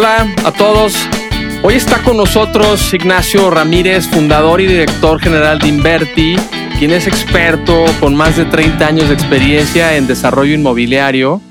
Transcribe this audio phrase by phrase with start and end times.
[0.00, 0.94] Hola a todos.
[1.62, 6.36] Hoy está con nosotros Ignacio Ramírez, fundador y director general de Inverti,
[6.78, 11.42] quien es experto con más de 30 años de experiencia en desarrollo inmobiliario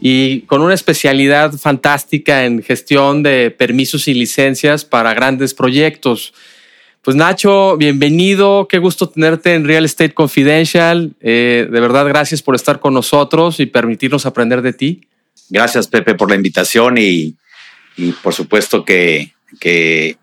[0.00, 6.32] y con una especialidad fantástica en gestión de permisos y licencias para grandes proyectos.
[7.02, 11.16] Pues Nacho, bienvenido, qué gusto tenerte en Real Estate Confidential.
[11.20, 15.00] Eh, de verdad, gracias por estar con nosotros y permitirnos aprender de ti.
[15.50, 17.34] Gracias, Pepe, por la invitación y,
[17.96, 20.16] y por supuesto que, que,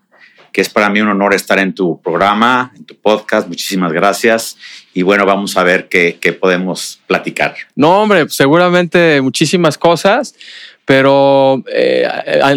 [0.52, 3.48] es para mí un honor estar en tu programa, en tu podcast.
[3.48, 4.56] Muchísimas gracias.
[4.92, 7.56] Y bueno, vamos a ver qué, qué podemos platicar.
[7.74, 10.36] No, hombre, seguramente muchísimas cosas,
[10.84, 12.08] pero eh,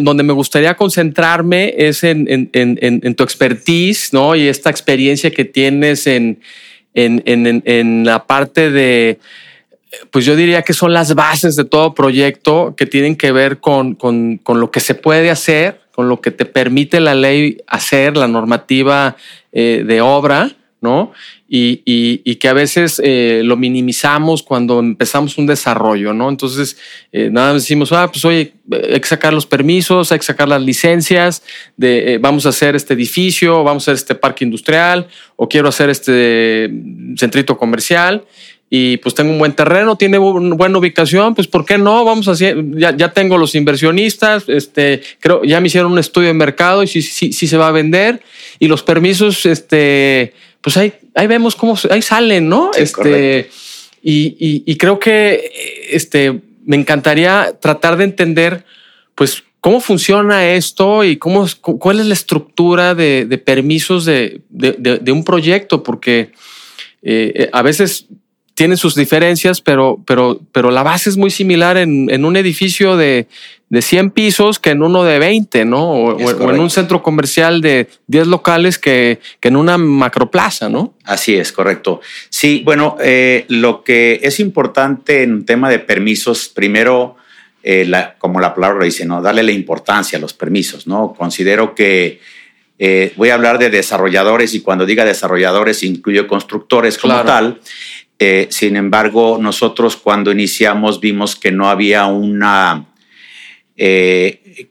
[0.02, 4.36] donde me gustaría concentrarme es en, en, en, en, tu expertise ¿no?
[4.36, 6.39] y esta experiencia que tienes en,
[6.94, 9.20] en la parte de
[10.12, 13.95] pues yo diría que son las bases de todo proyecto que tienen que ver con,
[13.95, 18.17] con, con lo que se puede hacer, con lo que te permite la ley hacer,
[18.17, 19.16] la normativa
[19.52, 21.12] eh, de obra, ¿no?
[21.50, 26.30] Y, y, y que a veces eh, lo minimizamos cuando empezamos un desarrollo, ¿no?
[26.30, 26.78] Entonces,
[27.11, 30.48] eh, nada más decimos, ah, pues oye, hay que sacar los permisos, hay que sacar
[30.48, 31.42] las licencias,
[31.78, 35.89] de vamos a hacer este edificio, vamos a hacer este parque industrial, o quiero hacer
[35.89, 36.70] este
[37.17, 38.23] centrito comercial
[38.70, 42.04] y pues tengo un buen terreno, tiene una buena ubicación, pues ¿por qué no?
[42.04, 46.28] Vamos a hacer, ya, ya tengo los inversionistas, este, creo, ya me hicieron un estudio
[46.28, 48.22] de mercado y sí, sí, sí se va a vender
[48.60, 52.72] y los permisos, este, pues ahí, ahí vemos cómo, ahí salen, ¿no?
[52.73, 53.50] Sí, este,
[54.04, 55.52] y, y, y, creo que,
[55.90, 58.66] este, me encantaría tratar de entender,
[59.16, 64.73] pues, cómo funciona esto y cómo, cuál es la estructura de, de permisos de, de,
[64.73, 66.32] de, un proyecto, porque
[67.02, 68.08] eh, a veces
[68.58, 72.98] tienen sus diferencias, pero, pero, pero la base es muy similar en, en un edificio
[72.98, 73.27] de,
[73.70, 75.92] de 100 pisos que en uno de 20, ¿no?
[75.92, 80.95] O, o en un centro comercial de 10 locales que, que, en una macroplaza, ¿no?
[81.04, 82.02] Así es, correcto.
[82.32, 87.15] Sí, bueno, eh, lo que es importante en un tema de permisos, primero,
[87.61, 89.21] eh, la, como la palabra dice, ¿no?
[89.21, 91.14] Darle la importancia a los permisos, ¿no?
[91.15, 92.21] Considero que
[92.80, 97.27] eh, voy a hablar de desarrolladores y cuando diga desarrolladores incluyo constructores como claro.
[97.27, 97.61] tal.
[98.20, 102.88] Eh, sin embargo, nosotros cuando iniciamos vimos que no había una,
[103.76, 104.70] eh,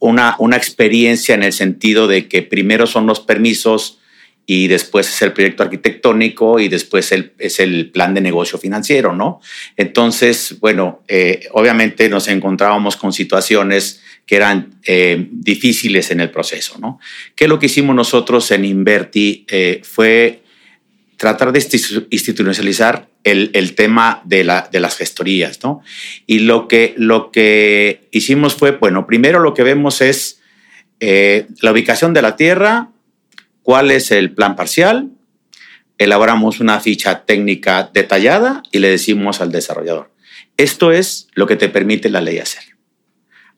[0.00, 4.00] una, una, experiencia en el sentido de que primero son los permisos
[4.46, 9.14] y después es el proyecto arquitectónico y después el, es el plan de negocio financiero,
[9.14, 9.40] ¿no?
[9.76, 14.80] Entonces, bueno, eh, obviamente nos encontrábamos con situaciones que eran
[15.30, 16.98] difíciles en el proceso, ¿no?
[17.36, 19.46] Que lo que hicimos nosotros en Inverti
[19.82, 20.42] fue
[21.22, 21.60] tratar de
[22.10, 25.80] institucionalizar el, el tema de, la, de, las gestorías, ¿no?
[26.26, 30.40] Y lo que, lo que hicimos fue, bueno, primero lo que vemos es
[30.98, 32.90] eh, la ubicación de la tierra,
[33.62, 35.10] cuál es el plan parcial,
[35.96, 40.10] elaboramos una ficha técnica detallada y le decimos al desarrollador,
[40.56, 42.64] esto es lo que te permite la ley hacer.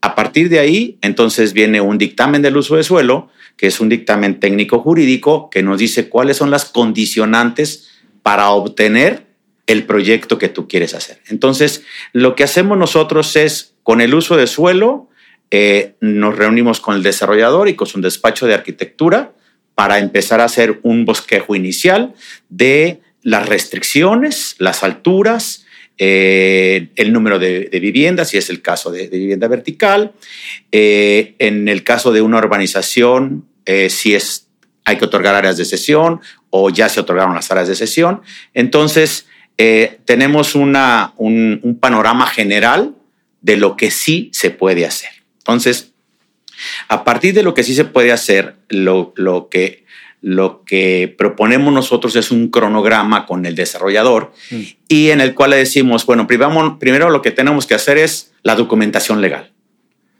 [0.04, 3.88] A partir de ahí, entonces viene un dictamen del uso de suelo, que es un
[3.88, 7.88] dictamen técnico jurídico que nos dice cuáles son las condicionantes
[8.22, 9.24] para obtener
[9.66, 11.22] el proyecto que tú quieres hacer.
[11.28, 15.08] Entonces, lo que hacemos nosotros es, con el uso de suelo,
[15.50, 19.32] eh, nos reunimos con el desarrollador y con su despacho de arquitectura
[19.74, 22.12] para empezar a hacer un bosquejo inicial
[22.50, 25.63] de las restricciones, las alturas,
[25.96, 30.12] eh, el número de, viviendas, si es el caso de, vivienda vertical.
[30.72, 34.48] Eh, en el caso de una urbanización, eh, si es,
[34.84, 38.22] hay que otorgar áreas de sesión o ya se otorgaron las áreas de sesión.
[38.54, 39.26] Entonces,
[40.04, 42.92] tenemos una, un, un, panorama general
[43.40, 45.10] de lo que sí se puede hacer.
[45.38, 45.92] Entonces,
[46.88, 49.83] a partir de lo que sí se puede hacer, lo, lo que
[50.26, 54.62] lo que proponemos nosotros es un cronograma con el desarrollador mm.
[54.88, 58.32] y en el cual le decimos, bueno, primero, primero, lo que tenemos que hacer es
[58.42, 59.52] la documentación legal.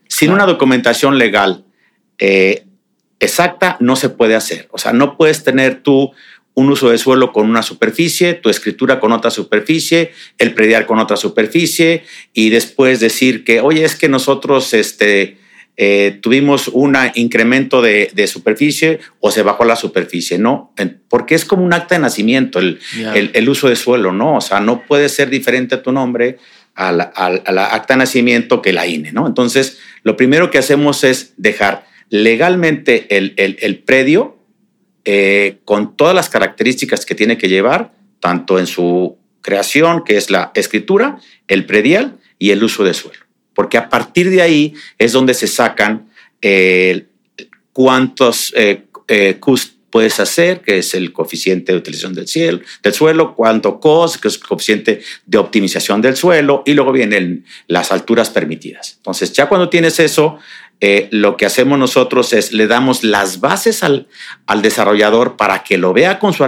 [0.07, 0.45] Sin claro.
[0.45, 1.65] una documentación legal
[2.19, 2.67] eh,
[3.19, 4.69] exacta no se puede hacer.
[4.73, 6.13] O sea, no puedes tener tú
[6.53, 10.99] un uso de suelo con una superficie, tu escritura con otra superficie, el predial con
[10.99, 12.05] otra superficie
[12.35, 15.39] y después decir que, oye, es que nosotros, este,
[15.77, 20.73] eh, tuvimos un incremento de, de, superficie o se bajó la superficie, ¿no?
[21.09, 23.15] Porque es como un acta de nacimiento el, yeah.
[23.15, 24.37] el, el, uso de suelo, ¿no?
[24.37, 26.39] O sea, no puede ser diferente a tu nombre
[26.75, 29.27] a la, a la, acta de nacimiento que la INE, ¿no?
[29.27, 34.35] Entonces, lo primero que hacemos es dejar legalmente el, el predio
[35.07, 40.31] eh, con todas las características que tiene que llevar, tanto en su creación, que es
[40.31, 43.24] la escritura, el predial y el uso de suelo.
[43.55, 46.09] Porque a partir de ahí es donde se sacan
[46.43, 47.07] eh,
[47.73, 49.39] cuántos eh, eh
[49.95, 54.27] puedes hacer, que es el coeficiente de utilización del, cielo, del suelo, cuánto cost, que
[54.27, 58.95] es el coeficiente de optimización del suelo, y luego vienen las alturas permitidas.
[58.97, 60.41] Entonces, ya cuando tienes eso,
[60.81, 64.09] eh, lo que hacemos nosotros es le damos las bases al,
[64.47, 66.45] al desarrollador para que lo vea con, su,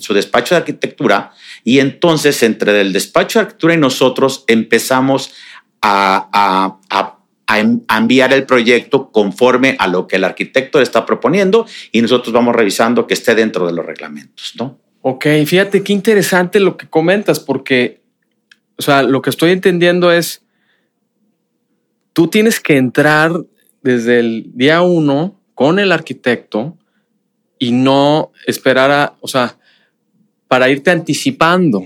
[0.00, 1.32] su, despacho de arquitectura
[1.62, 5.32] y entonces entre el despacho de arquitectura y nosotros empezamos
[5.80, 7.58] a, a a,
[7.98, 12.54] enviar el proyecto conforme a lo que el arquitecto le está proponiendo y nosotros vamos
[12.54, 14.78] revisando que esté dentro de los reglamentos, ¿no?
[15.00, 18.02] Ok, fíjate qué interesante lo que comentas, porque,
[18.76, 20.42] o sea, lo que estoy entendiendo es,
[22.12, 23.32] tú tienes que entrar
[23.82, 26.76] desde el día uno con el arquitecto
[27.58, 29.56] y no esperar a, o sea,
[30.48, 31.82] para irte anticipando,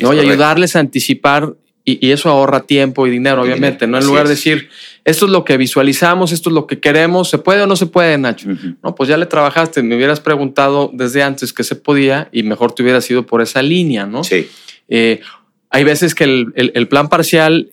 [0.00, 0.14] ¿no?
[0.14, 3.98] Y ayudarles a anticipar y, eso ahorra tiempo y dinero, obviamente, ¿no?
[3.98, 4.68] En lugar de decir,
[5.04, 7.86] esto es lo que visualizamos, esto es lo que queremos, ¿se puede o no se
[7.86, 8.48] puede, Nacho?
[8.82, 12.72] No, pues ya le trabajaste, me hubieras preguntado desde antes que se podía y mejor
[12.72, 14.24] te hubieras ido por esa línea, ¿no?
[14.24, 14.48] Sí.
[14.88, 15.20] Eh,
[15.70, 17.70] hay veces que el, plan parcial,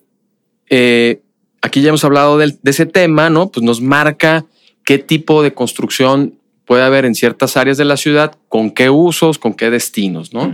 [0.69, 1.21] eh,
[1.61, 3.51] aquí ya hemos hablado de, ese tema, ¿no?
[3.51, 4.45] Pues nos marca
[4.85, 9.37] qué tipo de construcción puede haber en ciertas áreas de la ciudad, con qué usos,
[9.37, 10.53] con qué destinos, ¿no?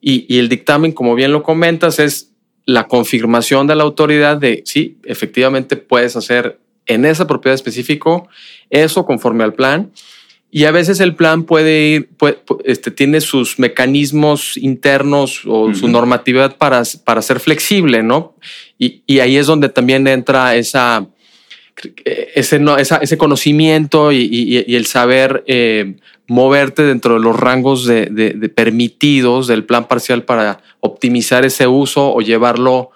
[0.00, 2.29] y, y el dictamen, como bien lo comentas, es
[2.66, 8.28] la confirmación de la autoridad de sí, efectivamente puedes hacer en esa propiedad específico
[8.70, 9.90] eso conforme al plan.
[10.52, 12.08] Y a veces el plan puede ir,
[12.64, 18.34] este, tiene sus mecanismos internos o su normatividad para, para ser flexible, ¿no?
[18.76, 21.06] Y, y, ahí es donde también entra esa,
[22.04, 22.60] ese,
[23.00, 25.96] ese conocimiento y, el saber eh,
[26.30, 32.20] moverte dentro de los rangos de, permitidos del plan parcial para optimizar ese uso o
[32.20, 32.90] llevarlo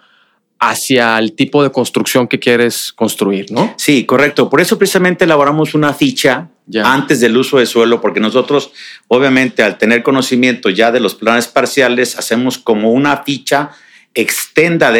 [0.60, 3.74] hacia el tipo de construcción que quieres construir, ¿no?
[3.76, 4.48] Sí, correcto.
[4.48, 6.48] Por eso precisamente elaboramos una ficha
[6.84, 8.70] antes del uso de suelo, porque nosotros,
[9.08, 13.72] obviamente, al tener conocimiento ya de los planes parciales, hacemos como una ficha
[14.14, 14.92] extenda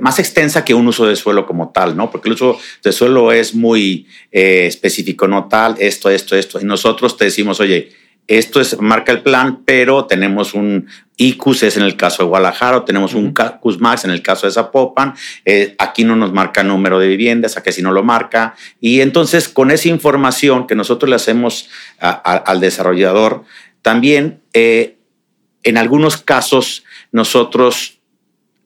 [0.00, 2.10] más extensa que un uso de suelo como tal, ¿no?
[2.10, 6.58] Porque el uso de suelo es muy eh, específico, no tal, esto, esto, esto.
[6.60, 7.92] Y nosotros te decimos, oye,
[8.26, 12.78] esto es, marca el plan, pero tenemos un ICUS es en el caso de Guadalajara,
[12.78, 16.98] o tenemos un CUSMAX en el caso de Zapopan, eh, aquí no nos marca número
[16.98, 18.54] de viviendas, aquí si no lo marca.
[18.80, 21.68] Y entonces con esa información que nosotros le hacemos
[21.98, 23.44] al desarrollador,
[23.82, 24.96] también eh,
[25.62, 28.00] en algunos casos nosotros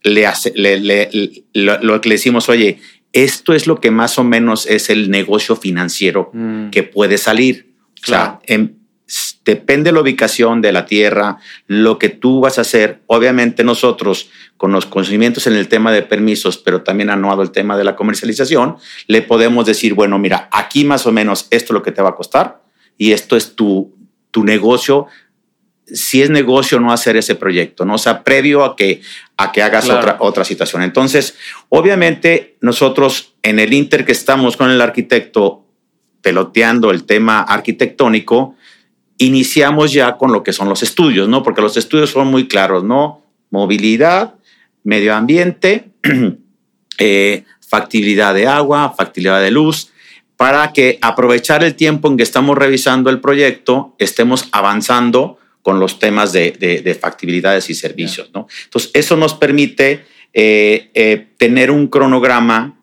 [0.08, 2.80] le hace, lo, que le decimos, oye,
[3.12, 6.70] esto es lo que más o menos es el negocio financiero mm.
[6.70, 7.72] que puede salir.
[8.02, 8.40] O sea,
[9.44, 13.00] depende de la ubicación de la tierra, lo que tú vas a hacer.
[13.06, 17.76] Obviamente nosotros, con los conocimientos en el tema de permisos, pero también anuado el tema
[17.76, 18.76] de la comercialización,
[19.06, 22.10] le podemos decir, bueno, mira, aquí más o menos esto es lo que te va
[22.10, 22.62] a costar
[22.98, 23.96] y esto es tu,
[24.30, 25.06] tu negocio
[25.92, 27.94] si es negocio no hacer ese proyecto, ¿no?
[27.94, 29.00] O sea, previo a que,
[29.38, 30.82] a que hagas otra, otra situación.
[30.82, 31.36] Entonces,
[31.68, 35.64] obviamente, nosotros en el Inter que estamos con el arquitecto
[36.20, 38.56] peloteando el tema arquitectónico,
[39.16, 41.44] iniciamos ya con lo que son los estudios, ¿no?
[41.44, 43.22] Porque los estudios son muy claros, ¿no?
[43.50, 44.34] Movilidad,
[44.82, 45.90] medio ambiente,
[46.98, 49.92] eh, factibilidad de agua, factibilidad de luz,
[50.36, 55.98] para que aprovechar el tiempo en que estamos revisando el proyecto, estemos avanzando con los
[55.98, 58.30] temas de, factibilidades y servicios.
[58.32, 58.46] ¿no?
[58.64, 62.78] Entonces, eso nos permite eh, eh, tener un cronograma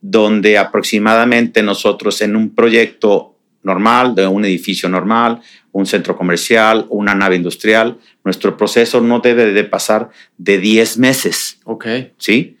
[0.00, 5.40] donde aproximadamente nosotros en un proyecto normal, de un edificio normal,
[5.72, 11.58] un centro comercial, una nave industrial, nuestro proceso no debe de pasar de 10 meses.
[11.64, 11.86] Ok.
[12.18, 12.56] ¿Sí?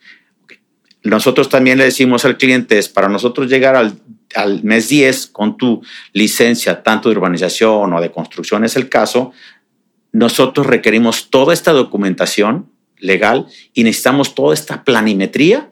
[1.04, 3.94] Nosotros también le decimos al cliente, es para nosotros llegar al,
[4.34, 5.82] al mes 10 con tu
[6.12, 9.32] licencia, tanto de urbanización o de construcción es el caso,
[10.12, 15.70] nosotros requerimos toda esta documentación legal y necesitamos toda esta planimetría.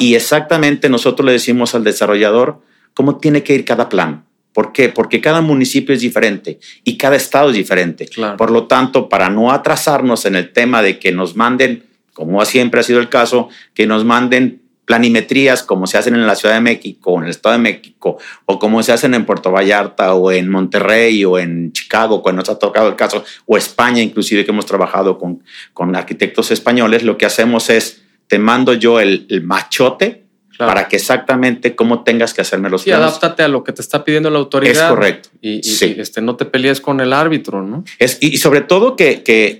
[0.00, 2.60] Y exactamente nosotros le decimos al desarrollador
[2.92, 4.26] cómo tiene que ir cada plan.
[4.52, 4.90] ¿Por qué?
[4.90, 8.08] Porque cada municipio es diferente y cada estado es diferente.
[8.36, 12.80] Por lo tanto, para no atrasarnos en el tema de que nos manden, como siempre
[12.80, 14.61] ha sido el caso, que nos manden
[14.92, 18.58] planimetrías como se hacen en la Ciudad de México, en el Estado de México, o
[18.58, 22.58] como se hacen en Puerto Vallarta o en Monterrey o en Chicago, cuando nos ha
[22.58, 27.24] tocado el caso, o España inclusive que hemos trabajado con, con arquitectos españoles, lo que
[27.24, 30.21] hacemos es, te mando yo el, machote
[30.58, 34.04] para que exactamente cómo tengas que hacerme los sí, adáptate a lo que te está
[34.04, 34.84] pidiendo la autoridad.
[34.84, 35.28] Es correcto.
[35.40, 37.84] Y, este, no te pelees con el árbitro, ¿no?
[37.98, 39.58] Es, y, sobre todo que, que,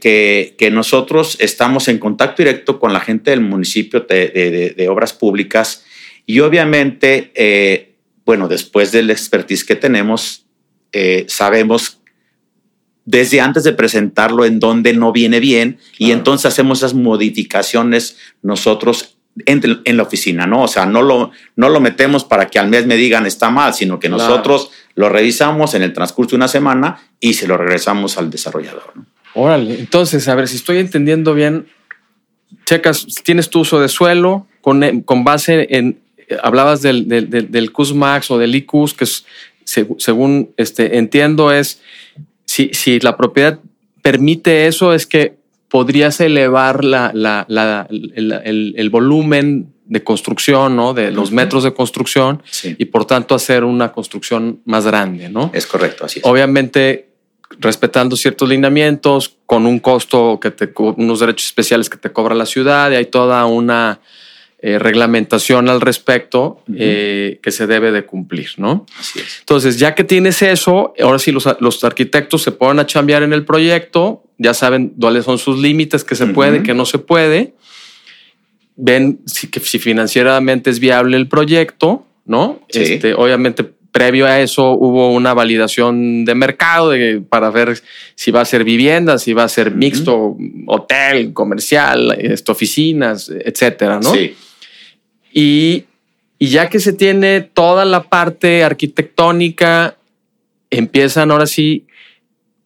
[0.56, 5.84] que, nosotros estamos en contacto directo con la gente del municipio de, de, obras públicas
[6.26, 7.94] y obviamente, eh,
[8.25, 10.46] bueno, después del expertise que tenemos,
[10.92, 11.99] eh, sabemos
[13.04, 19.16] desde antes de presentarlo en donde no viene bien y entonces hacemos esas modificaciones nosotros
[19.46, 20.62] en, la oficina, ¿no?
[20.62, 23.74] O sea, no lo, no lo metemos para que al mes me digan está mal,
[23.74, 28.18] sino que nosotros lo revisamos en el transcurso de una semana y se lo regresamos
[28.18, 28.92] al desarrollador.
[28.94, 29.06] ¿no?
[29.34, 31.66] Órale, entonces, a ver, si estoy entendiendo bien,
[32.66, 35.98] checas, tienes tu uso de suelo con, con base en,
[36.42, 39.24] hablabas del, del, del CUSMAX o del ICUS, que es,
[39.64, 41.80] según este, entiendo es,
[42.44, 43.58] si, si la propiedad
[44.02, 45.36] permite eso, es que
[45.72, 50.92] podrías elevar la, la, el, volumen de construcción, ¿no?
[50.92, 55.50] De los metros de construcción y por tanto hacer una construcción más grande, ¿no?
[55.54, 56.26] Es correcto, así es.
[56.26, 57.08] Obviamente
[57.58, 62.44] respetando ciertos lineamientos, con un costo que te, unos derechos especiales que te cobra la
[62.44, 64.00] ciudad y hay toda una
[64.58, 68.84] eh, reglamentación al respecto eh, que se debe de cumplir, ¿no?
[68.98, 69.38] Así es.
[69.40, 73.32] Entonces, ya que tienes eso, ahora sí los, los arquitectos se ponen a chambear en
[73.32, 77.54] el proyecto, ya saben cuáles son sus límites, qué se puede, qué no se puede,
[78.76, 82.61] ven si, que, si financieramente es viable el proyecto, ¿no?
[82.68, 86.92] Este, obviamente, previo a eso hubo una validación de mercado
[87.28, 87.80] para ver
[88.14, 94.00] si va a ser vivienda, si va a ser mixto, hotel, comercial, este, oficinas, etcétera,
[94.00, 94.12] ¿no?
[94.12, 94.34] Sí.
[95.32, 95.84] Y,
[96.40, 99.96] ya que se tiene toda la parte arquitectónica,
[100.70, 101.87] empiezan ahora sí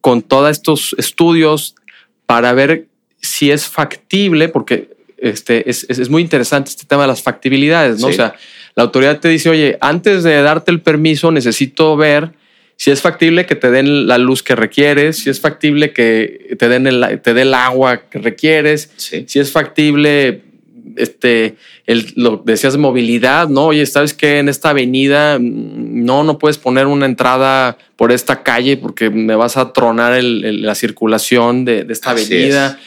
[0.07, 1.75] con todos estos estudios
[2.27, 2.87] para ver
[3.21, 8.07] si es factible, porque este, es, muy interesante este tema de las factibilidades, ¿no?
[8.07, 8.37] O sea,
[8.77, 12.31] la autoridad te dice, oye, antes de darte el permiso necesito ver
[12.77, 16.69] si es factible que te den la luz que requieres, si es factible que te
[16.69, 20.43] den el, te dé el agua que requieres, si es factible
[20.97, 23.67] este, el, lo decías de movilidad, ¿no?
[23.67, 24.39] Oye, ¿sabes qué?
[24.39, 29.35] En esta avenida, mm, no, no puedes poner una entrada por esta calle porque me
[29.35, 32.79] vas a tronar la circulación de, esta avenida.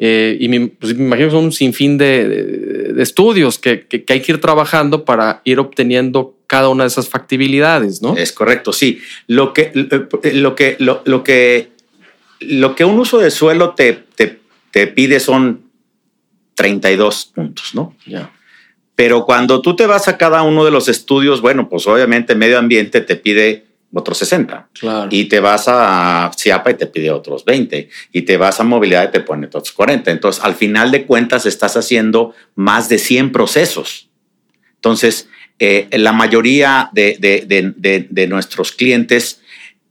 [0.00, 4.32] Eh, y me, pues, me, imagino que son un sinfín de, estudios que, hay que
[4.32, 8.16] ir trabajando para ir obteniendo cada una de esas factibilidades, ¿no?
[8.16, 9.00] Es correcto, sí.
[9.26, 10.20] Lo que, lo
[10.54, 11.68] que, lo, que,
[12.40, 14.38] lo que un uso de suelo te, te,
[14.70, 15.67] te pide son
[16.58, 17.94] 32 puntos, ¿no?
[18.04, 18.32] Ya.
[18.96, 22.58] Pero cuando tú te vas a cada uno de los estudios, bueno, pues obviamente medio
[22.58, 24.70] ambiente te pide otros 60.
[24.72, 25.08] Claro.
[25.12, 27.88] Y te vas a CIAPA y te pide otros 20.
[28.12, 30.10] Y te vas a movilidad y te pone otros 40.
[30.10, 34.08] Entonces, al final de cuentas, estás haciendo más de 100 procesos.
[34.74, 35.28] Entonces,
[35.60, 39.42] eh, la mayoría de, nuestros clientes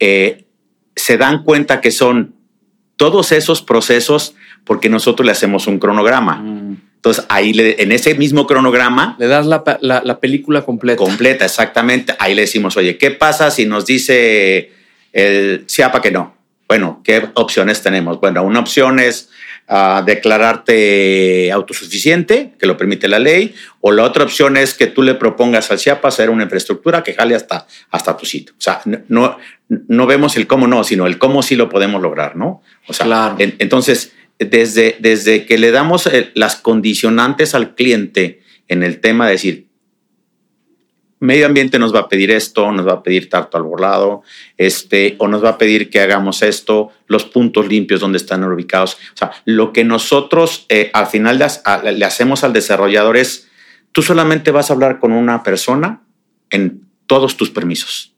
[0.02, 0.44] eh,
[0.98, 2.36] se dan cuenta que son
[2.98, 4.36] todos esos procesos
[4.68, 6.36] porque nosotros le hacemos un cronograma.
[6.36, 6.78] Mm.
[6.98, 9.16] Entonces, ahí en ese mismo cronograma...
[9.18, 10.98] Le das la, la, película completa.
[10.98, 12.14] Completa, exactamente.
[12.20, 14.72] Ahí le decimos, oye, ¿qué pasa si nos dice
[15.14, 16.36] el CIAPA que no?
[16.68, 18.20] Bueno, ¿qué opciones tenemos?
[18.20, 19.30] Bueno, una opción es
[19.70, 25.02] uh, declararte autosuficiente, que lo permite la ley, o la otra opción es que tú
[25.02, 28.54] le propongas al CIAPA hacer una infraestructura que jale hasta, hasta tu sitio.
[28.58, 29.38] O sea, no,
[29.70, 32.62] no vemos el cómo no, sino el cómo sí lo podemos lograr, ¿no?
[32.88, 33.36] O sea, claro.
[33.40, 39.32] entonces desde, desde que le damos eh, las condicionantes al cliente en el tema de
[39.32, 39.68] decir,
[41.20, 44.24] medio ambiente nos va a pedir esto, nos va a pedir tarto al borlado,
[44.58, 48.96] este, o nos va a pedir que hagamos esto, los puntos limpios donde están ubicados.
[49.14, 53.50] O sea, lo que nosotros eh, al final le, le hacemos al desarrollador es,
[53.92, 56.04] tú solamente vas a hablar con una persona
[56.50, 58.14] en todos tus permisos.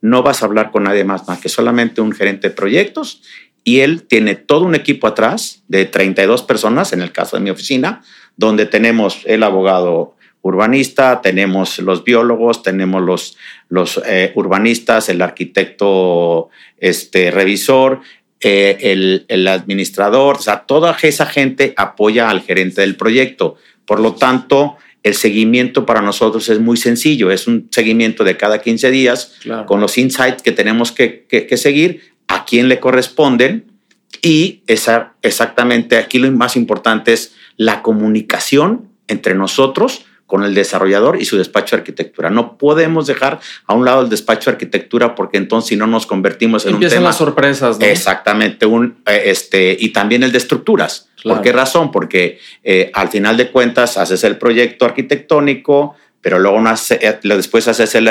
[0.00, 3.22] No vas a hablar con nadie más, más que solamente un gerente de proyectos
[3.68, 7.50] y él tiene todo un equipo atrás de 32 personas, en el caso de mi
[7.50, 8.00] oficina,
[8.34, 13.36] donde tenemos el abogado urbanista, tenemos los biólogos, tenemos los,
[13.68, 16.48] los eh, urbanistas, el arquitecto
[16.78, 18.00] este, revisor,
[18.40, 23.56] eh, el, el, administrador, o sea, toda esa gente apoya al gerente del proyecto.
[23.84, 28.62] Por lo tanto, el seguimiento para nosotros es muy sencillo, es un seguimiento de cada
[28.62, 29.34] 15 días
[29.66, 32.16] con los insights que tenemos que, que seguir
[32.48, 33.66] quién le corresponden
[34.22, 41.20] y esa, exactamente aquí lo más importante es la comunicación entre nosotros con el desarrollador
[41.20, 42.28] y su despacho de arquitectura.
[42.28, 46.06] No podemos dejar a un lado el despacho de arquitectura porque entonces si no nos
[46.06, 47.08] convertimos en Empiezan un tema...
[47.08, 47.78] las sorpresas.
[47.80, 48.66] Exactamente.
[48.66, 51.08] Un, eh, este, y también el de estructuras.
[51.22, 51.90] ¿Por qué razón?
[51.90, 57.18] Porque eh, al final de cuentas haces el proyecto arquitectónico, pero luego no hace, eh,
[57.22, 58.08] después haces el,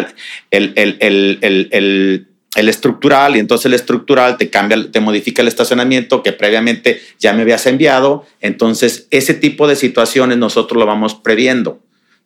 [0.50, 2.28] el, el, el,
[2.70, 7.44] estructural y entonces el estructural te cambia, te modifica el estacionamiento que previamente ya me
[7.44, 8.26] habías enviado.
[8.42, 11.80] Entonces, ese tipo de situaciones nosotros lo vamos previendo.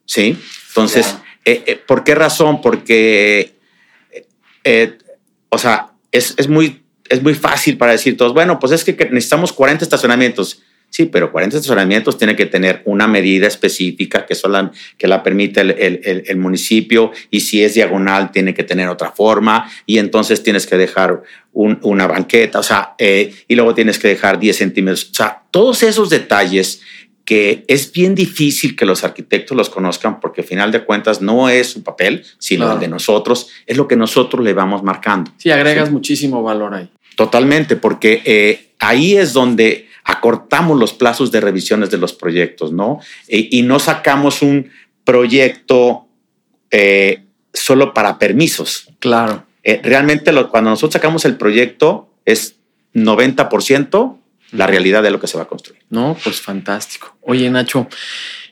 [0.05, 0.37] ¿Sí?
[0.69, 2.61] Entonces, eh, eh, ¿por qué razón?
[2.61, 3.53] Porque,
[5.49, 8.93] o sea, es, es, muy, es muy fácil para decir todos, bueno, pues es que
[9.11, 10.61] necesitamos 40 estacionamientos
[10.91, 15.61] Sí, pero 40 estacionamientos tiene que tener una medida específica que, solo, que la permite
[15.61, 20.75] el, municipio y si es diagonal tiene que tener otra forma y entonces tienes que
[20.75, 25.09] dejar una banqueta, o sea, eh, y luego tienes que dejar 10 centímetros.
[25.11, 26.81] O sea, todos esos detalles
[27.23, 31.47] que es bien difícil que los arquitectos los conozcan porque al final de cuentas no
[31.47, 35.31] es su papel, sino el de nosotros, es lo que nosotros le vamos marcando.
[35.37, 36.89] Sí, agregas muchísimo valor ahí.
[37.15, 42.99] Totalmente, porque eh, ahí es donde acortamos los plazos de revisiones de los proyectos, ¿no?
[43.27, 44.69] E, y no sacamos un
[45.03, 46.07] proyecto
[46.69, 48.89] eh, solo para permisos.
[48.99, 49.45] Claro.
[49.63, 52.55] Eh, realmente cuando nosotros sacamos el proyecto es
[52.93, 54.17] 90%
[54.51, 55.81] la realidad de lo que se va a construir.
[55.89, 57.15] No, pues fantástico.
[57.21, 57.87] Oye, Nacho,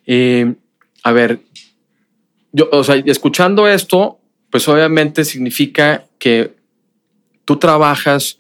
[0.06, 0.54] eh,
[1.04, 1.40] a ver,
[2.52, 6.56] yo, o sea, escuchando esto, pues obviamente significa que
[7.46, 8.39] tú trabajas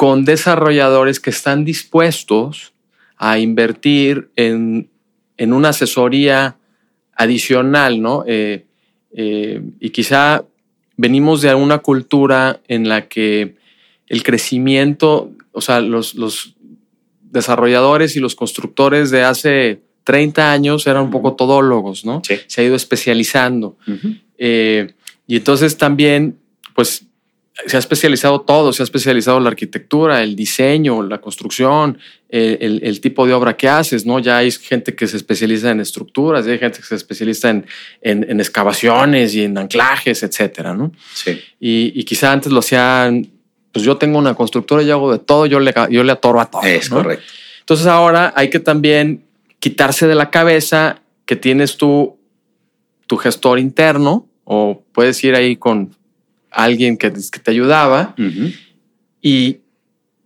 [0.00, 2.72] con desarrolladores que están dispuestos
[3.18, 4.88] a invertir en,
[5.38, 6.56] una asesoría
[7.14, 8.24] adicional, ¿no?
[8.26, 8.64] Eh,
[9.12, 10.46] eh, y quizá
[10.96, 13.56] venimos de una cultura en la que
[14.06, 16.54] el crecimiento, o sea, los,
[17.20, 22.22] desarrolladores y los constructores de hace 30 años eran un poco todólogos, ¿no?
[22.24, 23.76] Se ha ido especializando.
[24.38, 24.94] Eh,
[25.26, 26.38] y entonces también,
[26.74, 27.04] pues
[27.66, 31.98] se ha especializado todo, se ha especializado la arquitectura, el diseño, la construcción,
[32.28, 34.18] el, tipo de obra que haces, ¿no?
[34.18, 37.66] Ya hay gente que se especializa en estructuras, hay gente que se especializa en,
[38.02, 40.92] en, excavaciones y en anclajes, etcétera, ¿no?
[41.12, 41.40] Sí.
[41.58, 43.28] Y, quizá antes lo hacían,
[43.72, 46.50] pues yo tengo una constructora y hago de todo, yo le, yo le atoro a
[46.50, 46.62] todo.
[46.62, 47.24] Es correcto.
[47.60, 49.24] Entonces ahora hay que también
[49.58, 52.16] quitarse de la cabeza que tienes tú
[53.10, 55.96] tu gestor interno o puedes ir ahí con
[56.50, 58.14] alguien que, te ayudaba
[59.20, 59.58] y,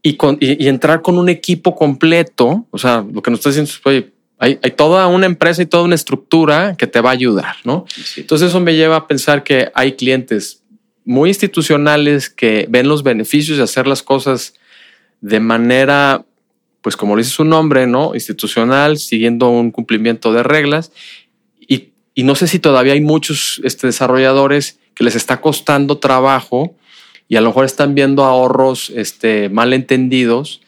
[0.02, 2.66] y, entrar con un equipo completo.
[2.70, 5.84] O sea, lo que nos está diciendo es, oye, hay, toda una empresa y toda
[5.84, 7.86] una estructura que te va a ayudar, ¿no?
[8.16, 10.62] Entonces eso me lleva a pensar que hay clientes
[11.04, 14.54] muy institucionales que ven los beneficios de hacer las cosas
[15.20, 16.24] de manera,
[16.82, 18.14] pues como dice su nombre, ¿no?
[18.14, 20.92] Institucional, siguiendo un cumplimiento de reglas.
[21.60, 26.76] Y, y no sé si todavía hay muchos este, desarrolladores que les está costando trabajo
[27.28, 30.60] y a lo mejor están viendo ahorros este, malentendidos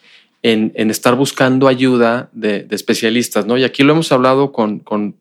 [0.42, 3.58] en, en estar buscando ayuda de, especialistas, ¿no?
[3.58, 5.16] Y aquí lo hemos hablado con, con,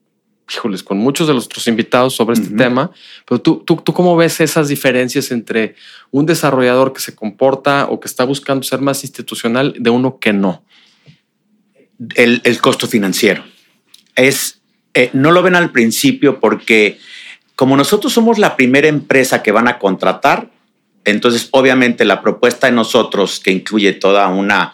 [0.52, 2.92] híjoles, con muchos de nuestros invitados sobre este tema,
[3.28, 5.76] pero tú, tú, tú cómo ves esas diferencias entre
[6.12, 10.34] un desarrollador que se comporta o que está buscando ser más institucional de uno que
[10.34, 10.64] no?
[12.16, 13.44] El, el costo financiero.
[14.16, 14.62] Es,
[14.94, 17.00] eh, no lo ven al principio porque
[17.56, 20.50] como nosotros somos la primera empresa que van a contratar,
[21.06, 24.74] entonces obviamente la propuesta de nosotros, que incluye toda una,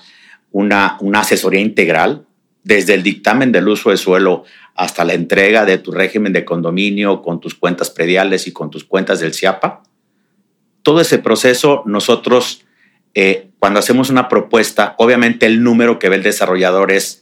[0.51, 2.25] una, asesoría integral,
[2.63, 4.43] desde el dictamen del uso de suelo
[4.75, 8.83] hasta la entrega de tu régimen de condominio con tus cuentas prediales y con tus
[8.83, 9.83] cuentas del CIAPA,
[10.83, 12.63] todo ese proceso nosotros,
[13.13, 17.20] eh, cuando hacemos una propuesta, obviamente el número que ve el desarrollador es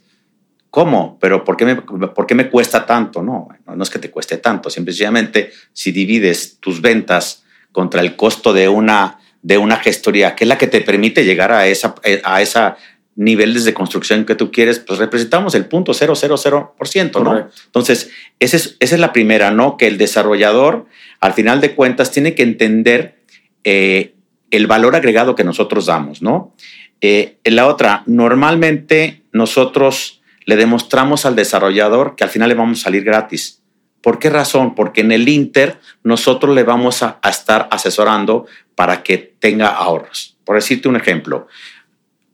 [0.69, 1.17] ¿Cómo?
[1.19, 3.23] ¿Pero por qué me, por qué me cuesta tanto?
[3.23, 4.69] No, no es que te cueste tanto.
[4.69, 10.47] Simplemente si divides tus ventas contra el costo de una, de una gestoría, que es
[10.47, 12.77] la que te permite llegar a esa, a esa
[13.19, 17.49] niveles de construcción que tú quieres, pues representamos el punto 000%, ¿no?
[17.65, 19.75] Entonces, esa es, esa es la primera, ¿no?
[19.75, 20.85] Que el desarrollador,
[21.19, 23.19] al final de cuentas, tiene que entender
[23.65, 24.13] eh,
[24.51, 26.55] el valor agregado que nosotros damos, ¿no?
[27.01, 32.83] Eh, la otra, normalmente nosotros le demostramos al desarrollador que al final le vamos a
[32.83, 33.61] salir gratis.
[34.01, 34.75] ¿Por qué razón?
[34.75, 40.37] Porque en el Inter nosotros le vamos a, estar asesorando para que tenga ahorros.
[40.45, 41.47] Por decirte un ejemplo,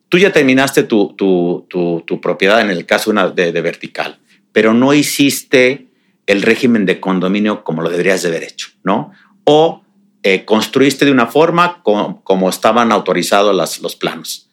[0.10, 4.20] tú ya terminaste tu, tu, propiedad en el caso de, de, vertical,
[4.52, 5.88] pero no hiciste
[6.28, 9.12] el régimen de condominio como lo deberías de haber hecho, ¿no?
[9.44, 9.84] O
[10.24, 14.50] eh, construiste de una forma como, estaban autorizados los planos.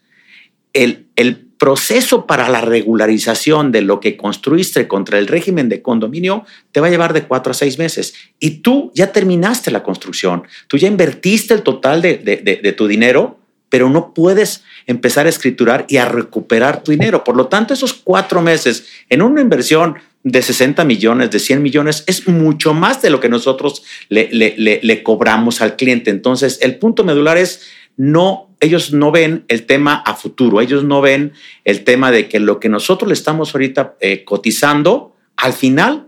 [0.75, 6.45] El, el proceso para la regularización de lo que construiste contra el régimen de condominio
[6.73, 8.15] te va a llevar de cuatro a seis meses.
[8.38, 13.38] Y tú ya terminaste la construcción, tú ya invertiste el total de, tu dinero,
[13.69, 17.25] pero no puedes empezar a escriturar y a recuperar tu dinero.
[17.25, 22.05] Por lo tanto, esos cuatro meses en una inversión de 60 millones, de 100 millones,
[22.07, 26.11] es mucho más de lo que nosotros le, cobramos al cliente.
[26.11, 27.62] Entonces, el punto medular es
[27.97, 31.33] no, ellos no ven el tema a futuro, ellos no ven
[31.64, 36.07] el tema de que lo que nosotros le estamos ahorita eh, cotizando, al final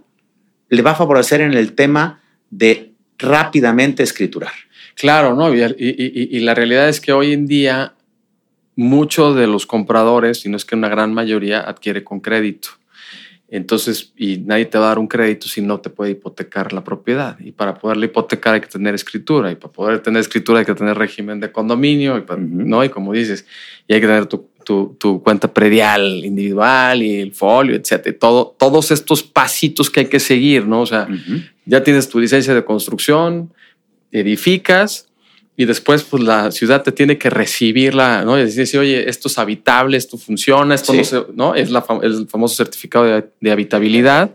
[0.68, 4.52] le va a favorecer en el tema de rápidamente escriturar.
[4.94, 5.52] Claro, ¿no?
[5.52, 7.94] Y, la realidad es que hoy en día
[8.76, 12.68] muchos de los compradores, si no es que una gran mayoría, adquiere con crédito.
[13.48, 16.82] Entonces, y nadie te va a dar un crédito si no te puede hipotecar la
[16.82, 17.38] propiedad.
[17.38, 19.52] Y para poderle hipotecar hay que tener escritura.
[19.52, 22.18] Y para poder tener escritura hay que tener régimen de condominio.
[22.18, 22.82] Y ¿no?
[22.82, 23.46] Y como dices,
[23.86, 28.16] y hay que tener tu, tu, cuenta predial individual y el folio, etcétera.
[28.18, 30.80] Todo, todos estos pasitos que hay que seguir, ¿no?
[30.80, 31.06] O sea,
[31.66, 33.52] ya tienes tu licencia de construcción,
[34.10, 35.08] edificas
[35.56, 38.38] y después pues la ciudad te tiene que recibirla, ¿no?
[38.38, 41.54] Y decir, oye, esto es habitable, esto funciona, esto no, ¿no?
[41.54, 44.34] Es la, el famoso certificado de, habitabilidad.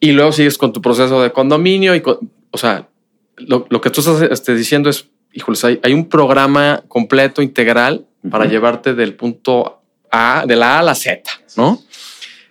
[0.00, 2.88] Y luego sigues con tu proceso de condominio y, o sea,
[3.36, 8.46] lo, que tú estás este, diciendo es, híjoles, hay, hay, un programa completo, integral, para
[8.46, 11.22] llevarte del punto A, de la A a la Z,
[11.56, 11.82] ¿no?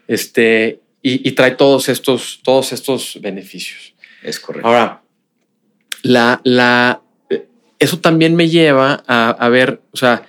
[0.08, 3.94] Este, y, y trae todos estos, todos estos beneficios.
[4.24, 4.68] Es correcto.
[4.68, 5.02] Ahora,
[6.04, 7.02] la, la,
[7.80, 10.26] eso también me lleva a, ver, o sea,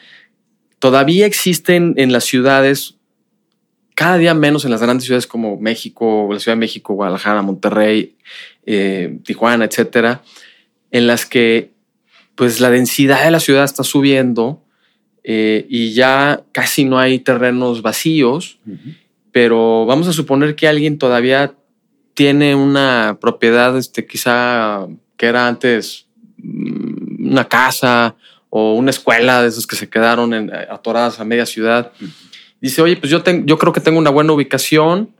[0.78, 2.96] todavía existen en las ciudades,
[3.94, 8.16] cada día menos en las grandes ciudades como México, la Ciudad de México, Guadalajara, Monterrey,
[8.66, 10.22] eh, Tijuana, etcétera,
[10.90, 11.70] en las que
[12.34, 14.62] pues la densidad de la ciudad está subiendo
[15.24, 18.61] eh, y ya casi no hay terrenos vacíos,
[19.32, 21.54] pero vamos a suponer que alguien todavía
[22.14, 26.06] tiene una propiedad, este, quizá que era antes
[27.31, 28.17] una casa
[28.51, 31.93] o una escuela de esas que se quedaron en, eh, atoradas a media ciudad.
[32.61, 35.11] Dice, oye, pues yo, yo creo que tengo una buena ubicación,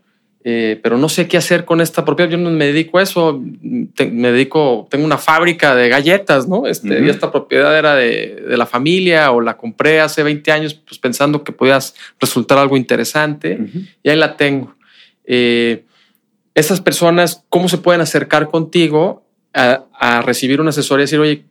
[0.43, 2.31] eh, pero no sé qué hacer con esta propiedad.
[2.31, 6.65] Yo no me dedico a eso, me dedico, tengo una fábrica de galletas, ¿no?
[6.65, 10.73] Este, Y esta propiedad era de, de, la familia o la compré hace 20 años,
[10.73, 13.59] pues pensando que podías resultar algo interesante
[14.01, 14.75] y ahí la tengo.
[15.25, 15.83] Eh,
[16.55, 21.45] esas personas, ¿cómo se pueden acercar contigo a, recibir una asesoría y decir, oye,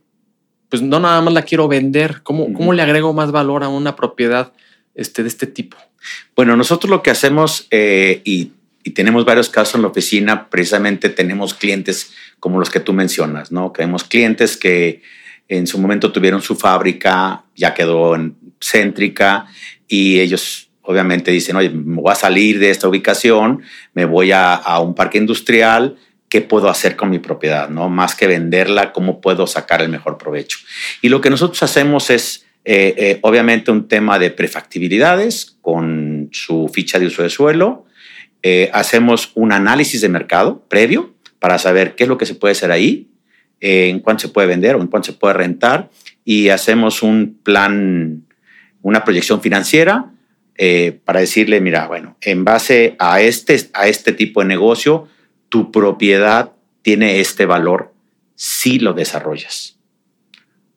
[0.69, 3.97] pues no nada más la quiero vender, ¿cómo, ¿cómo le agrego más valor a una
[3.97, 4.53] propiedad
[4.95, 5.77] este, de este tipo?
[6.37, 8.53] Bueno, nosotros lo que hacemos eh, y,
[8.95, 13.71] tenemos varios casos en la oficina, precisamente tenemos clientes como los que tú mencionas, ¿no?
[13.71, 15.03] Tenemos clientes que
[15.47, 19.45] en su momento tuvieron su fábrica, ya quedó en céntrica
[19.89, 23.61] y ellos obviamente dicen, oye, me voy a salir de esta ubicación,
[23.93, 27.89] me voy a, a un parque industrial, qué puedo hacer con mi propiedad, ¿no?
[27.89, 30.59] Más que venderla, cómo puedo sacar el mejor provecho.
[31.01, 36.71] Y lo que nosotros hacemos es, eh, eh, obviamente, un tema de prefactibilidades con su
[36.73, 37.87] ficha de uso de suelo.
[38.43, 42.53] Eh, hacemos un análisis de mercado previo para saber qué es lo que se puede
[42.53, 43.09] hacer ahí,
[43.61, 45.89] en cuánto se puede vender o en cuánto se puede rentar.
[46.25, 48.25] Y hacemos un plan,
[48.83, 50.11] una proyección financiera
[51.05, 55.09] para decirle, mira, bueno, en base a este, a este tipo de negocio,
[55.49, 57.93] tu propiedad tiene este valor
[58.35, 59.79] si lo desarrollas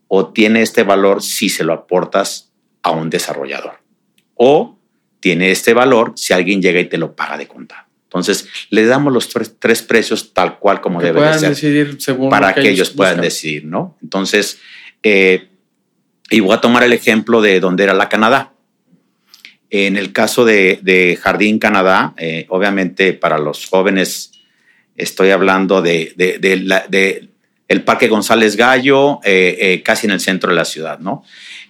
[0.07, 3.79] o tiene este valor si se lo aportas a un desarrollador
[4.36, 4.77] o
[5.19, 7.88] tiene este valor si alguien llega y te lo paga de cuenta.
[8.05, 11.49] Entonces, le damos los tres, precios tal cual como debe ser.
[11.49, 13.97] decidir según para que, ellos, puedan decidir, ¿no?
[14.01, 14.60] Entonces,
[15.01, 15.47] eh,
[16.29, 18.51] y voy a tomar el ejemplo de donde era la Canadá.
[19.69, 24.31] En el caso de, Jardín Canadá, eh, obviamente para los jóvenes
[25.01, 26.13] Estoy hablando de,
[27.67, 31.23] el Parque González Gallo, eh, eh, casi en el centro de la ciudad, ¿no?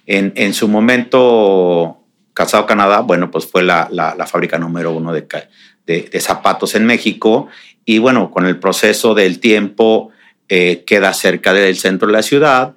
[0.06, 1.96] En, su momento,
[2.34, 3.88] Casado Canadá, bueno, pues fue la,
[4.26, 7.48] fábrica número uno de, zapatos en México.
[7.86, 10.10] Y bueno, con el proceso del tiempo
[10.50, 12.74] eh, queda cerca del centro de la ciudad,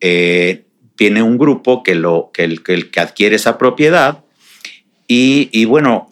[0.00, 4.24] tiene un grupo que, lo, que, el, que, adquiere esa propiedad.
[5.06, 6.08] Y, y bueno,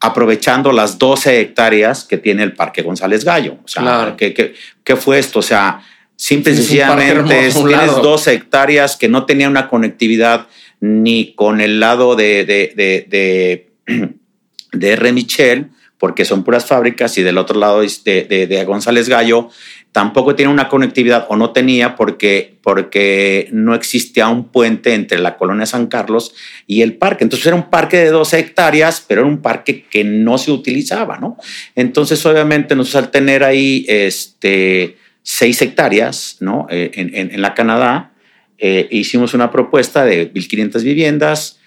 [0.00, 3.58] aprovechando las 12 hectáreas que tiene el Parque González Gallo.
[3.64, 5.40] O sea, ¿qué, fue esto?
[5.40, 5.82] O sea,
[6.20, 12.14] Simple y sencillamente tienes dos hectáreas que no tenían una conectividad ni con el lado
[12.14, 13.66] de, de, de,
[14.70, 15.12] de, R.
[15.14, 19.48] Michel, porque son puras fábricas, y del otro lado de, de, González Gallo,
[19.92, 25.36] tampoco tiene una conectividad o no tenía porque, porque no existía un puente entre la
[25.36, 26.32] colonia San Carlos
[26.66, 27.24] y el parque.
[27.24, 31.18] Entonces era un parque de 12 hectáreas, pero era un parque que no se utilizaba,
[31.18, 31.36] ¿no?
[31.74, 36.66] Entonces obviamente al tener ahí este, 6 hectáreas, ¿no?
[36.70, 38.12] Eh, en, la Canadá,
[38.58, 41.58] eh, hicimos una propuesta de 1.500 viviendas,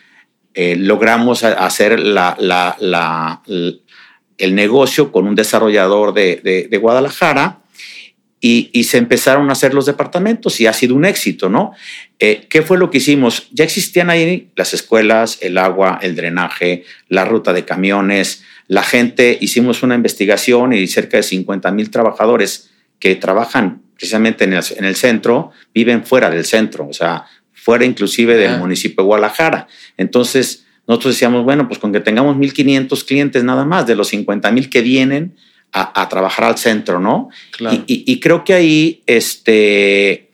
[0.54, 1.94] eh, logramos hacer
[4.38, 7.63] el negocio con un desarrollador de, de, de Guadalajara,
[8.46, 11.72] y, se empezaron a hacer los departamentos y ha sido un éxito, ¿no?
[12.20, 13.48] Eh, ¿Qué fue lo que hicimos?
[13.54, 19.38] Ya existían ahí las escuelas, el agua, el drenaje, la ruta de camiones, la gente,
[19.40, 24.54] hicimos una investigación y cerca de 50 mil trabajadores que trabajan precisamente en
[24.84, 29.68] el, centro, viven fuera del centro, o sea, fuera inclusive del municipio de Guadalajara.
[29.96, 34.52] Entonces, nosotros decíamos, bueno, pues con que tengamos 1.500 clientes nada más, de los 50
[34.52, 35.34] mil que vienen,
[35.74, 37.30] a, trabajar al centro, ¿no?
[37.88, 40.30] Y, creo que ahí este,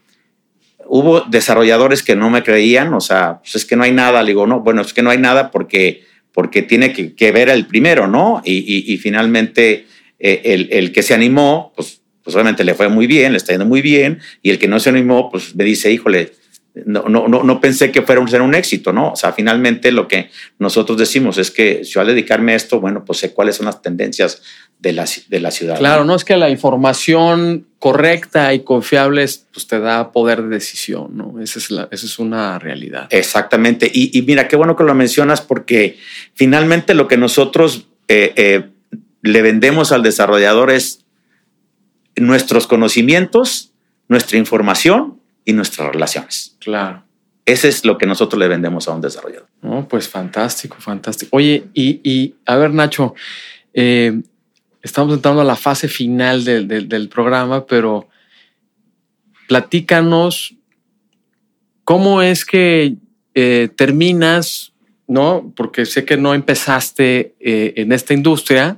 [0.86, 4.32] hubo desarrolladores que no me creían, o sea, pues es que no hay nada, le
[4.32, 8.08] digo, no, bueno, es que no hay nada porque, porque tiene que, ver el primero,
[8.08, 8.42] ¿no?
[8.44, 9.88] Y, finalmente
[10.20, 13.54] eh, el, el, que se animó, pues, pues obviamente le fue muy bien, le está
[13.54, 16.34] yendo muy bien, y el que no se animó, pues me dice, híjole,
[16.86, 19.12] no, no, no, pensé que fuera a ser un éxito, ¿no?
[19.14, 23.04] O sea, finalmente lo que nosotros decimos es que yo al dedicarme a esto, bueno,
[23.06, 24.42] pues sé cuáles son las tendencias
[24.80, 25.78] de la, de la ciudad.
[25.78, 26.16] Claro, ¿no?
[26.16, 31.40] es que la información correcta y confiable pues, te da poder de decisión, ¿no?
[31.42, 33.08] Esa es, la, esa es una realidad.
[33.10, 33.90] Exactamente.
[33.94, 35.98] Y, mira, qué bueno que lo mencionas porque
[36.34, 38.70] finalmente lo que nosotros eh, eh,
[39.22, 41.06] le vendemos al desarrollador es
[42.16, 43.74] nuestros conocimientos,
[44.08, 45.19] nuestra información
[45.50, 46.56] y nuestras relaciones.
[46.60, 47.04] Claro.
[47.44, 49.48] Ese es lo que nosotros le vendemos a un desarrollador.
[49.64, 51.36] No, pues fantástico, fantástico.
[51.36, 53.16] Oye, y, a ver, Nacho,
[53.74, 54.22] eh,
[54.84, 58.08] estamos entrando a la fase final del programa, pero
[59.48, 60.54] platícanos
[61.84, 62.98] cómo es que
[63.34, 64.74] eh, terminas,
[65.08, 65.52] ¿no?
[65.56, 68.78] Porque sé que no empezaste eh, en esta industria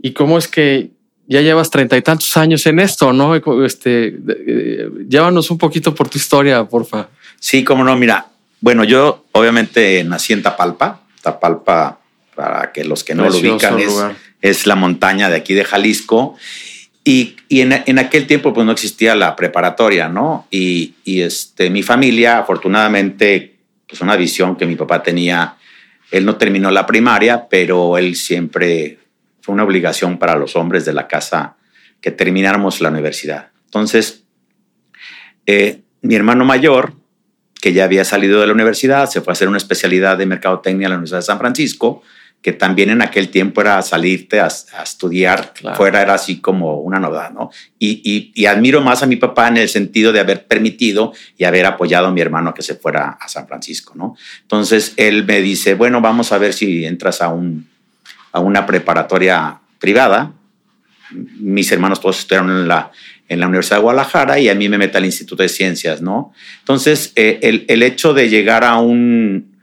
[0.00, 0.92] y cómo es que
[1.26, 3.34] ya llevas treinta y tantos años en esto, ¿no?
[3.64, 7.08] Este, eh, llévanos un poquito por tu historia, porfa.
[7.38, 8.26] Sí, cómo no, mira,
[8.60, 11.98] bueno, yo obviamente nací en Tapalpa, Tapalpa,
[12.34, 13.76] para que los que no lo ubican,
[14.40, 16.36] es, la montaña de aquí de Jalisco.
[17.04, 20.46] Y, en, aquel tiempo pues no existía la preparatoria, ¿no?
[20.50, 23.56] Y, este, mi familia, afortunadamente,
[23.88, 25.56] pues una visión que mi papá tenía,
[26.10, 28.98] él no terminó la primaria, pero él siempre
[29.42, 31.56] fue una obligación para los hombres de la casa
[32.00, 33.50] que termináramos la universidad.
[33.66, 34.24] Entonces,
[35.46, 36.94] eh, mi hermano mayor,
[37.60, 40.86] que ya había salido de la universidad, se fue a hacer una especialidad de mercadotecnia
[40.86, 42.02] a la Universidad de San Francisco,
[42.40, 44.48] que también en aquel tiempo era salirte a,
[44.82, 47.50] estudiar fuera, era así como una novedad, ¿no?
[47.78, 51.66] Y, y, admiro más a mi papá en el sentido de haber permitido y haber
[51.66, 54.16] apoyado a mi hermano a que se fuera a San Francisco, ¿no?
[54.42, 57.71] Entonces él me dice, bueno, vamos a ver si entras a un
[58.32, 60.32] a una preparatoria privada.
[61.10, 62.90] Mis hermanos todos estudiaron en la,
[63.28, 66.32] en la Universidad de Guadalajara y a mí me mete al Instituto de Ciencias, ¿no?
[66.60, 69.56] Entonces, eh, el, el, hecho de llegar a, un,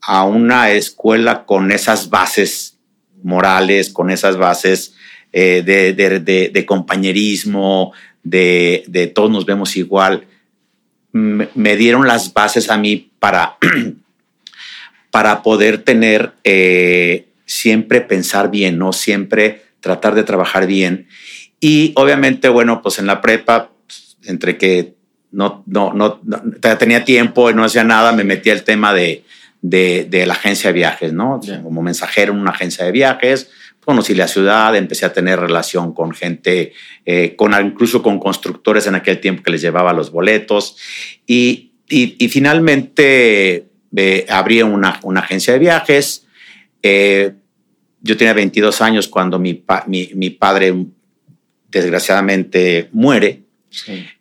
[0.00, 2.76] a una escuela con esas bases
[3.22, 4.94] morales, con esas bases
[5.32, 10.26] eh, de, de, de, compañerismo, de, de, todos nos vemos igual,
[11.12, 13.56] me, dieron las bases a mí para,
[15.10, 18.92] para poder tener eh, siempre pensar bien, ¿no?
[18.92, 21.08] Siempre tratar de trabajar bien.
[21.60, 24.94] Y obviamente, bueno, pues en la prepa, pues, entre que
[25.30, 26.20] no, no, no,
[26.78, 29.24] tenía tiempo y no hacía nada, me metí al tema de,
[29.62, 31.40] de, la agencia de viajes, ¿no?
[31.62, 33.50] Como mensajero en una agencia de viajes,
[33.84, 36.72] conocí la ciudad, empecé a tener relación con gente,
[37.04, 40.76] eh, con, incluso con constructores en aquel tiempo que les llevaba los boletos.
[41.26, 46.25] Y, y, finalmente eh, abrí una, una agencia de viajes
[46.86, 47.34] eh,
[48.00, 50.74] yo tenía 22 años cuando mi, mi, padre
[51.68, 53.42] desgraciadamente muere.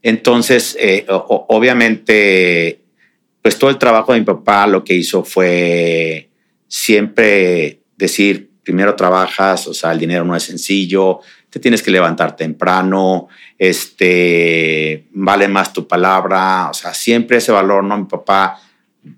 [0.02, 2.82] Entonces, eh, obviamente,
[3.42, 6.30] pues todo el trabajo de mi papá lo que hizo fue
[6.68, 12.36] siempre decir, primero trabajas, o sea, el dinero no es sencillo, te tienes que levantar
[12.36, 17.98] temprano, este, vale más tu palabra, o sea, siempre ese valor, ¿no?
[17.98, 18.60] Mi papá,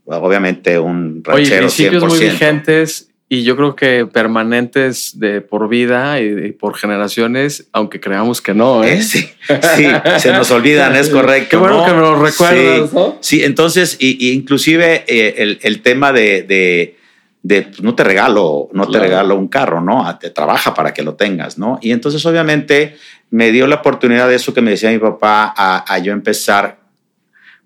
[0.06, 6.22] obviamente un ranchero Oye, principios muy vigentes y yo creo que permanentes de por vida
[6.22, 8.86] y, por generaciones, aunque creamos que no.
[8.86, 9.02] ¿eh?
[9.02, 9.30] sí,
[9.76, 9.88] sí,
[10.18, 11.50] se nos olvidan, es correcto.
[11.50, 12.90] Qué bueno que me lo recuerdas.
[13.20, 16.96] Sí, entonces, y, inclusive eh, el, tema de,
[17.42, 20.08] de, pues, no te regalo, no te regalo un carro, ¿no?
[20.08, 21.80] Ah, te trabaja para que lo tengas, ¿no?
[21.82, 22.96] Y entonces, obviamente,
[23.30, 26.80] me dio la oportunidad de eso que me decía mi papá a, a yo empezar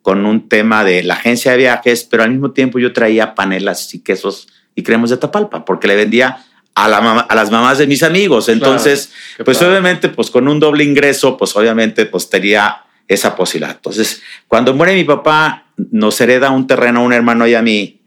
[0.02, 3.94] con un tema de la agencia de viajes, pero al mismo tiempo yo traía panelas
[3.94, 6.44] y quesos y creemos de Tapalpa, porque le vendía
[6.76, 8.50] a, la a las mamás de mis amigos.
[8.50, 9.12] Entonces,
[9.44, 13.76] pues obviamente, pues con un doble ingreso, pues obviamente, pues tenía esa posibilidad.
[13.76, 18.02] Entonces, cuando muere mi papá, nos hereda un terreno a un hermano y a mí.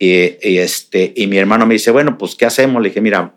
[0.00, 2.82] Y, este, y mi hermano me dice, bueno, pues, ¿qué hacemos?
[2.82, 3.34] Le dije, mira,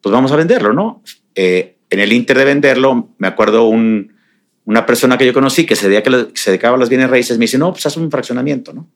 [0.00, 1.02] pues vamos a venderlo, ¿no?
[1.34, 4.14] Eh, en el inter de venderlo, me acuerdo un,
[4.64, 7.44] una persona que yo conocí que se que se dedicaba a las bienes raíces, me
[7.44, 8.88] dice, no, pues haz un fraccionamiento, ¿no?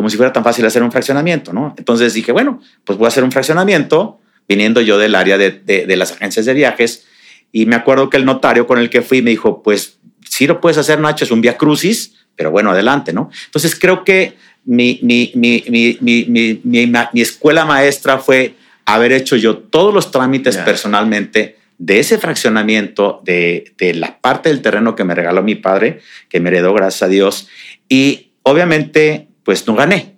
[0.00, 1.74] Como si fuera tan fácil hacer un fraccionamiento, ¿no?
[1.76, 5.94] Entonces dije, bueno, pues voy a hacer un fraccionamiento viniendo yo del área de, de,
[5.94, 7.04] las agencias de viajes
[7.52, 10.58] y me acuerdo que el notario con el que fui me dijo, pues sí lo
[10.58, 13.28] puedes hacer, Nacho, es un vía crucis, pero bueno, adelante, ¿no?
[13.44, 18.54] Entonces creo que mi, mi, mi, mi, mi escuela maestra fue
[18.86, 24.62] haber hecho yo todos los trámites personalmente de ese fraccionamiento, de, de la parte del
[24.62, 27.48] terreno que me regaló mi padre, que me heredó, gracias a Dios,
[27.86, 30.14] y obviamente pues no gané.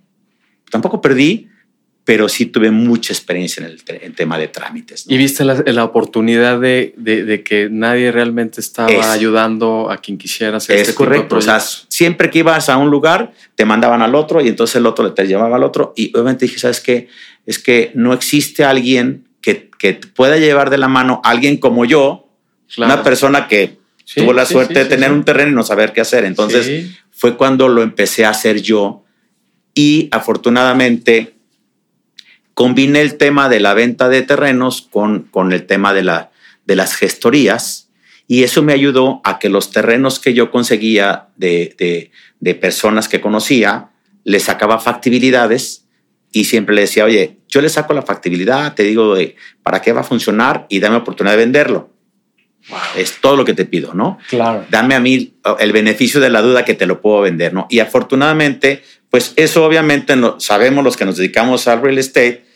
[0.71, 1.49] Tampoco perdí,
[2.05, 5.07] pero sí tuve mucha experiencia en el, tema de trámites.
[5.09, 10.77] Y viste la, oportunidad de, de, que nadie realmente estaba ayudando a quien quisiera hacer
[10.77, 11.37] Es este correcto.
[11.37, 14.85] o sea, siempre que ibas a un lugar, te mandaban al otro y entonces el
[14.85, 15.95] otro te llevaba al otro.
[15.97, 17.09] Y obviamente dije, ¿sabes qué?
[17.47, 21.87] Es que no existe alguien que, que pueda llevar de la mano a alguien como
[21.87, 22.29] yo,
[22.77, 23.79] una persona que
[24.15, 26.27] tuvo la suerte de tener un terreno y no saber qué hacer.
[26.27, 29.02] Entonces fue cuando lo empecé a hacer yo
[29.75, 31.35] y afortunadamente
[32.55, 36.31] combiné el tema de la venta de terrenos con, con el tema de, la,
[36.67, 37.89] de las gestorías
[38.33, 43.21] y eso me ayudó a que los terrenos que yo conseguía de, de, personas que
[43.21, 43.91] conocía,
[44.25, 45.85] les sacaba factibilidades
[46.33, 49.93] y siempre le decía, oye, yo le saco la factibilidad, te digo de para qué
[49.93, 51.91] va a funcionar y dame oportunidad de venderlo.
[52.97, 54.19] Es todo lo que te pido, ¿no?
[54.29, 54.65] Claro.
[54.71, 57.67] Dame a mí el beneficio de la duda que te lo puedo vender, ¿no?
[57.69, 62.47] Y afortunadamente pues eso obviamente no, sabemos los que nos dedicamos al real estate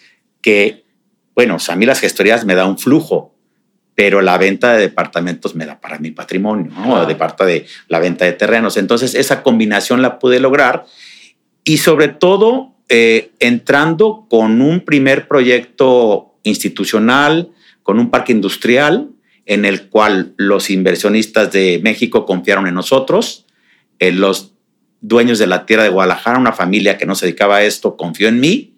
[0.40, 0.86] que,
[1.34, 3.34] bueno, a mí las gestorías me da un flujo,
[3.94, 7.04] pero la venta de departamentos me da para mi patrimonio, ¿no?
[7.04, 8.78] de parte de la venta de terrenos.
[8.78, 10.86] Entonces, esa combinación la pude lograr
[11.62, 17.50] y sobre todo eh, entrando con un primer proyecto institucional,
[17.82, 19.10] con un parque industrial
[19.46, 23.44] en el cual los inversionistas de México confiaron en nosotros.
[23.98, 24.52] en los
[25.00, 28.28] dueños de la tierra de Guadalajara, una familia que no se dedicaba a esto, confió
[28.28, 28.74] en mí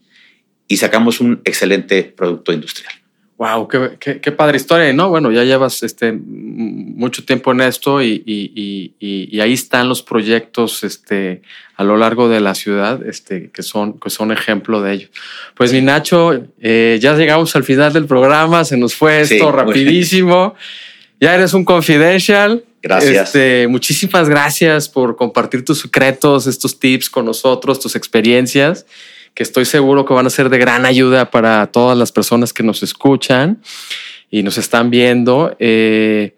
[0.69, 2.93] y sacamos un excelente producto industrial.
[3.39, 5.11] Wow, qué, qué, padre historia, ¿no?
[5.11, 10.83] Bueno, ya llevas este, mucho tiempo en esto y, y, y, ahí están los proyectos
[10.83, 11.43] este,
[11.77, 15.09] a lo largo de la ciudad este, que, son, que son ejemplo de ello.
[15.55, 20.57] Pues mi Nacho, eh, ya llegamos al final del programa, se nos fue esto rapidísimo.
[21.21, 22.65] Ya eres un confidential.
[22.83, 23.29] Gracias.
[23.29, 28.85] Este, muchísimas gracias por compartir tus secretos, estos tips con nosotros, tus experiencias,
[29.39, 32.65] que estoy seguro que van a ser de gran ayuda para todas las personas que
[32.65, 33.63] nos escuchan
[34.33, 35.55] y nos están viendo.
[35.61, 36.35] Eh,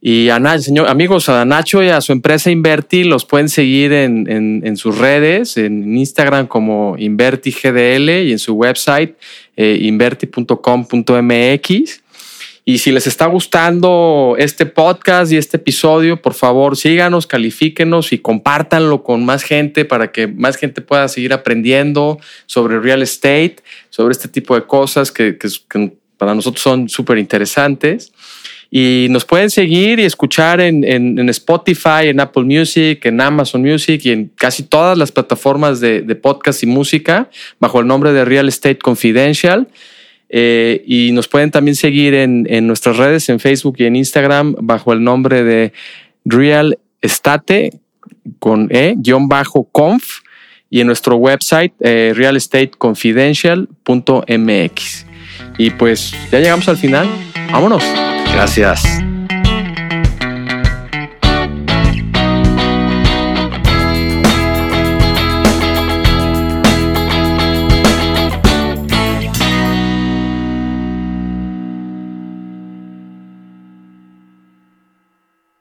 [0.00, 3.92] y a Nacho, señor, amigos, a Nacho y a su empresa Inverti los pueden seguir
[3.92, 9.16] en, sus redes, en Instagram como InvertiGDL y en su website
[9.54, 12.02] eh, inverti.com.mx.
[12.70, 18.18] Y si les está gustando este podcast y este episodio, por favor síganos, califíquenos y
[18.18, 23.56] compártanlo con más gente para que más gente pueda seguir aprendiendo sobre real estate,
[23.88, 25.36] sobre este tipo de cosas que,
[26.16, 28.12] para nosotros son súper interesantes.
[28.70, 34.12] Y nos pueden seguir y escuchar en, Spotify, en Apple Music, en Amazon Music y
[34.12, 38.46] en casi todas las plataformas de, de podcast y música bajo el nombre de Real
[38.46, 39.66] Estate Confidential.
[40.32, 44.54] Eh, y nos pueden también seguir en, en, nuestras redes, en Facebook y en Instagram,
[44.60, 45.72] bajo el nombre de
[46.24, 47.72] Real Estate
[48.38, 50.20] con E, guion bajo conf,
[50.70, 55.06] y en nuestro website, eh, realestateconfidential.mx.
[55.58, 57.08] Y pues ya llegamos al final.
[57.50, 57.82] Vámonos.
[58.32, 59.09] Gracias.